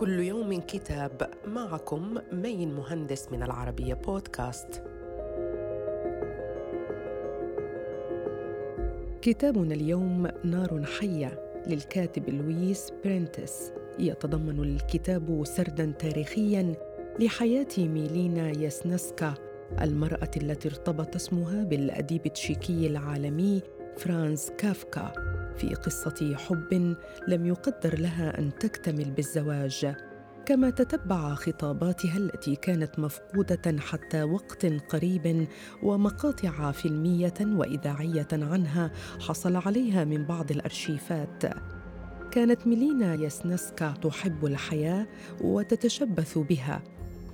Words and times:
كل 0.00 0.20
يوم 0.20 0.60
كتاب 0.60 1.30
معكم 1.46 2.18
مين 2.32 2.74
مهندس 2.74 3.32
من 3.32 3.42
العربية 3.42 3.94
بودكاست. 3.94 4.82
كتابنا 9.22 9.74
اليوم 9.74 10.28
نار 10.44 10.84
حية 11.00 11.62
للكاتب 11.66 12.28
لويس 12.30 12.92
برينتس 13.04 13.72
يتضمن 13.98 14.60
الكتاب 14.60 15.42
سردا 15.44 15.92
تاريخيا 15.98 16.74
لحياة 17.18 17.78
ميلينا 17.78 18.50
ياسنسكا 18.50 19.34
المرأة 19.82 20.30
التي 20.36 20.68
ارتبط 20.68 21.14
اسمها 21.14 21.64
بالأديب 21.64 22.26
التشيكي 22.26 22.86
العالمي 22.86 23.62
فرانز 23.96 24.50
كافكا 24.58 25.29
في 25.56 25.74
قصة 25.74 26.36
حب 26.36 26.96
لم 27.28 27.46
يقدر 27.46 27.98
لها 27.98 28.38
أن 28.38 28.54
تكتمل 28.58 29.10
بالزواج 29.10 29.94
كما 30.46 30.70
تتبع 30.70 31.34
خطاباتها 31.34 32.16
التي 32.16 32.56
كانت 32.56 32.98
مفقودة 32.98 33.78
حتى 33.78 34.22
وقت 34.22 34.66
قريب 34.66 35.48
ومقاطع 35.82 36.72
فيلمية 36.72 37.34
وإذاعية 37.40 38.28
عنها 38.32 38.90
حصل 39.20 39.56
عليها 39.56 40.04
من 40.04 40.24
بعض 40.26 40.50
الأرشيفات. 40.50 41.44
كانت 42.30 42.66
ميلينا 42.66 43.14
ياسنسكا 43.14 43.94
تحب 44.02 44.46
الحياة 44.46 45.06
وتتشبث 45.40 46.38
بها. 46.38 46.82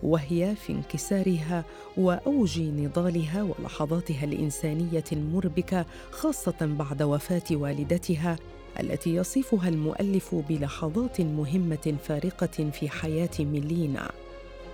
وهي 0.02 0.55
في 0.56 0.73
انكسارها 0.73 1.64
وأوج 1.96 2.60
نضالها 2.60 3.42
ولحظاتها 3.42 4.24
الإنسانية 4.24 5.04
المربكة 5.12 5.87
خاصة 6.10 6.56
بعد 6.60 7.02
وفاة 7.02 7.42
والدتها 7.50 8.37
التي 8.80 9.14
يصفها 9.14 9.68
المؤلف 9.68 10.34
بلحظات 10.34 11.21
مهمة 11.21 11.96
فارقة 12.04 12.71
في 12.71 12.88
حياة 12.88 13.30
ميلينا. 13.40 14.10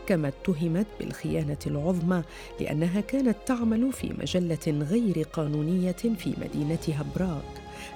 كما 0.06 0.28
اتهمت 0.28 0.86
بالخيانة 1.00 1.58
العظمى 1.66 2.22
لأنها 2.60 3.00
كانت 3.00 3.36
تعمل 3.46 3.92
في 3.92 4.12
مجلة 4.20 4.86
غير 4.90 5.22
قانونية 5.32 5.92
في 5.92 6.34
مدينتها 6.40 7.04
براغ 7.16 7.42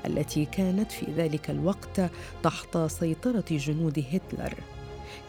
التي 0.06 0.45
كانت 0.45 0.92
في 0.92 1.06
ذلك 1.17 1.51
الوقت 1.51 2.01
تحت 2.42 2.79
سيطرة 2.79 3.45
جنود 3.51 4.05
هتلر. 4.12 4.55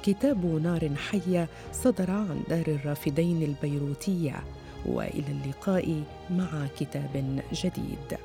كتاب 0.03 0.45
نار 0.63 0.89
حية 0.95 1.47
صدر 1.71 2.11
عن 2.11 2.43
دار 2.49 2.67
الرافدين 2.67 3.43
البيروتية 3.43 4.43
وإلى 4.85 5.31
اللقاء 5.31 6.03
مع 6.29 6.67
كتاب 6.79 7.41
جديد. 7.53 8.17